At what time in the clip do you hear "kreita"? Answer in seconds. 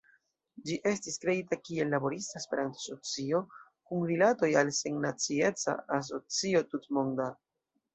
1.25-1.59